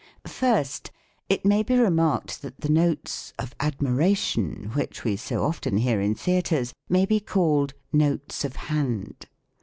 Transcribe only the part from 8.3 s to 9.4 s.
of hand.